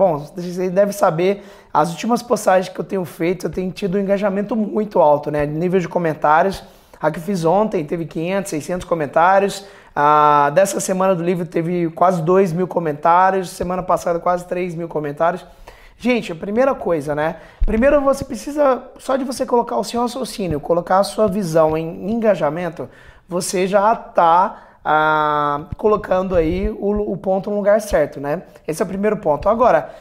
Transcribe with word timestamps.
Bom, 0.00 0.16
você 0.16 0.70
deve 0.70 0.90
saber, 0.94 1.44
as 1.70 1.90
últimas 1.90 2.22
postagens 2.22 2.72
que 2.72 2.80
eu 2.80 2.84
tenho 2.84 3.04
feito, 3.04 3.44
eu 3.44 3.50
tenho 3.50 3.70
tido 3.70 3.98
um 3.98 4.00
engajamento 4.00 4.56
muito 4.56 4.98
alto, 4.98 5.30
né? 5.30 5.44
Nível 5.44 5.80
de 5.80 5.86
comentários. 5.86 6.64
A 6.98 7.10
que 7.10 7.20
fiz 7.20 7.44
ontem 7.44 7.84
teve 7.84 8.06
500, 8.06 8.48
600 8.48 8.88
comentários. 8.88 9.66
A 9.94 10.50
dessa 10.54 10.80
semana 10.80 11.14
do 11.14 11.22
livro 11.22 11.44
teve 11.44 11.90
quase 11.90 12.22
2 12.22 12.54
mil 12.54 12.66
comentários. 12.66 13.50
Semana 13.50 13.82
passada, 13.82 14.18
quase 14.18 14.46
3 14.46 14.74
mil 14.74 14.88
comentários. 14.88 15.44
Gente, 15.98 16.32
a 16.32 16.36
primeira 16.36 16.74
coisa, 16.74 17.14
né? 17.14 17.36
Primeiro 17.66 18.00
você 18.00 18.24
precisa, 18.24 18.82
só 18.98 19.16
de 19.16 19.24
você 19.24 19.44
colocar 19.44 19.76
o 19.76 19.84
seu 19.84 20.00
raciocínio, 20.00 20.58
colocar 20.58 21.00
a 21.00 21.04
sua 21.04 21.28
visão 21.28 21.76
em 21.76 22.10
engajamento, 22.10 22.88
você 23.28 23.66
já 23.66 23.92
está 23.92 24.71
ah, 24.84 25.66
colocando 25.76 26.34
aí 26.34 26.68
o, 26.68 27.12
o, 27.12 27.16
ponto 27.16 27.50
no 27.50 27.56
lugar 27.56 27.80
certo, 27.80 28.20
né? 28.20 28.42
Esse 28.66 28.82
é 28.82 28.84
o 28.84 28.88
primeiro 28.88 29.16
ponto. 29.16 29.48
Agora, 29.48 29.94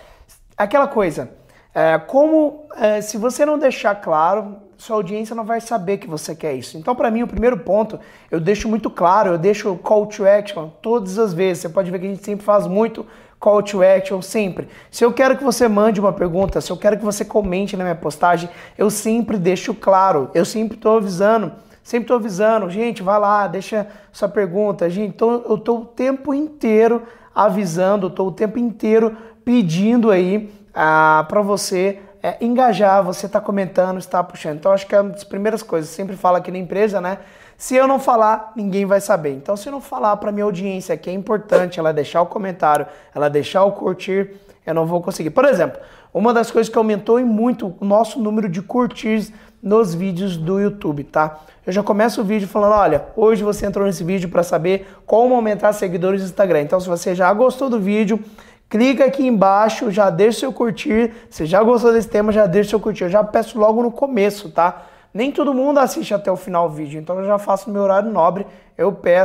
aquela 0.58 0.88
coisa, 0.88 1.30
é, 1.74 1.98
como 2.00 2.66
é, 2.76 3.02
se 3.02 3.18
você 3.18 3.46
não 3.46 3.58
deixar 3.60 3.96
claro, 3.96 4.58
sua 4.78 4.96
audiência 4.96 5.36
não 5.36 5.44
vai 5.44 5.62
saber 5.62 5.98
que 5.98 6.08
você 6.08 6.36
quer 6.36 6.54
isso. 6.54 6.78
Então, 6.78 6.96
para 6.96 7.12
mim, 7.12 7.22
o 7.22 7.28
primeiro 7.28 7.58
ponto, 7.60 8.00
eu 8.32 8.40
deixo 8.40 8.68
muito 8.68 8.90
claro, 8.90 9.32
eu 9.32 9.38
deixo 9.38 9.76
call 9.78 10.08
to 10.08 10.26
action 10.26 10.70
todas 10.82 11.20
as 11.20 11.34
vezes. 11.34 11.62
Você 11.62 11.70
pode 11.70 11.92
ver 11.92 12.00
que 12.00 12.08
a 12.08 12.10
gente 12.10 12.26
sempre 12.26 12.44
faz 12.44 12.66
muito 12.66 13.06
call 13.40 13.62
to 13.62 13.84
action, 13.84 14.22
sempre. 14.22 14.68
Se 14.90 15.06
eu 15.06 15.14
quero 15.14 15.38
que 15.38 15.44
você 15.44 15.68
mande 15.68 16.00
uma 16.00 16.12
pergunta, 16.12 16.60
se 16.60 16.72
eu 16.72 16.78
quero 16.78 16.98
que 16.98 17.06
você 17.06 17.24
comente 17.24 17.78
na 17.78 17.84
minha 17.84 17.96
postagem, 17.96 18.50
eu 18.78 18.90
sempre 18.90 19.38
deixo 19.38 19.74
claro, 19.74 20.30
eu 20.34 20.46
sempre 20.46 20.78
estou 20.78 20.98
avisando 20.98 21.52
Sempre 21.84 22.04
estou 22.04 22.18
avisando, 22.18 22.70
gente, 22.70 23.02
vai 23.02 23.20
lá, 23.20 23.48
deixa 23.48 23.88
sua 24.12 24.30
pergunta. 24.30 24.90
Gente, 24.90 25.14
tô, 25.14 25.32
eu 25.32 25.56
estou 25.56 25.82
o 25.82 25.86
tempo 25.86 26.34
inteiro 26.34 27.04
avisando, 27.34 28.08
estou 28.08 28.28
o 28.28 28.32
tempo 28.32 28.60
inteiro 28.60 29.18
pedindo 29.44 30.12
aí 30.12 30.54
ah, 30.74 31.26
para 31.28 31.42
você 31.42 32.00
é, 32.22 32.38
engajar, 32.40 33.04
você 33.04 33.26
está 33.26 33.42
comentando, 33.42 33.98
está 33.98 34.24
puxando. 34.24 34.58
Então, 34.58 34.72
acho 34.72 34.86
que 34.86 34.96
é 34.96 35.02
uma 35.02 35.12
das 35.12 35.24
primeiras 35.24 35.64
coisas, 35.64 35.90
sempre 35.90 36.16
fala 36.16 36.38
aqui 36.38 36.52
na 36.52 36.58
empresa, 36.58 37.02
né? 37.02 37.18
Se 37.58 37.76
eu 37.76 37.88
não 37.88 38.00
falar, 38.00 38.54
ninguém 38.56 38.86
vai 38.86 39.00
saber. 39.00 39.34
Então, 39.34 39.56
se 39.56 39.68
eu 39.68 39.72
não 39.72 39.82
falar 39.82 40.18
para 40.18 40.32
minha 40.32 40.44
audiência 40.44 40.98
que 40.98 41.10
é 41.10 41.14
importante 41.14 41.80
ela 41.80 41.94
deixar 41.94 42.22
o 42.22 42.26
comentário, 42.26 42.88
ela 43.14 43.30
deixar 43.30 43.64
o 43.64 43.72
curtir, 43.72 44.36
eu 44.66 44.74
não 44.74 44.86
vou 44.86 45.02
conseguir. 45.02 45.30
Por 45.32 45.46
exemplo, 45.46 45.80
uma 46.14 46.34
das 46.34 46.52
coisas 46.52 46.72
que 46.72 46.78
aumentou 46.78 47.20
muito 47.26 47.76
o 47.80 47.86
nosso 47.86 48.20
número 48.20 48.50
de 48.50 48.62
curtirs 48.62 49.32
nos 49.62 49.94
vídeos 49.94 50.38
do 50.38 50.60
YouTube, 50.60 51.04
tá? 51.04 51.40
Eu 51.66 51.72
já 51.72 51.84
começo 51.84 52.22
o 52.22 52.24
vídeo 52.24 52.48
falando, 52.48 52.74
olha, 52.74 53.06
hoje 53.16 53.44
você 53.44 53.66
entrou 53.66 53.86
nesse 53.86 54.04
vídeo 54.04 54.30
para 54.30 54.44
saber 54.44 54.88
como 55.06 55.36
aumentar 55.36 55.74
seguidores 55.74 56.22
no 56.22 56.28
Instagram. 56.28 56.62
Então, 56.62 56.80
se 56.80 56.90
você 56.90 57.14
já 57.14 57.32
gostou 57.34 57.70
do 57.70 57.80
vídeo, 57.80 58.20
clica 58.68 59.06
aqui 59.06 59.26
embaixo, 59.26 59.92
já 59.92 60.10
deixa 60.10 60.40
seu 60.40 60.54
curtir. 60.54 61.14
Se 61.30 61.46
já 61.46 61.62
gostou 61.62 61.94
desse 61.94 62.10
tema, 62.10 62.32
já 62.32 62.48
deixa 62.48 62.72
seu 62.72 62.80
curtir. 62.80 63.04
Eu 63.04 63.10
já 63.10 63.24
peço 63.24 63.60
logo 63.60 63.84
no 63.84 63.92
começo, 63.92 64.50
tá? 64.50 64.84
Nem 65.14 65.32
todo 65.32 65.54
mundo 65.54 65.78
assiste 65.78 66.14
até 66.14 66.32
o 66.32 66.38
final 66.38 66.70
do 66.70 66.76
vídeo, 66.76 67.00
então 67.00 67.20
eu 67.20 67.26
já 67.26 67.38
faço 67.38 67.70
meu 67.70 67.82
horário 67.84 68.10
nobre. 68.10 68.48
Eu 68.78 68.94
peço 68.94 69.20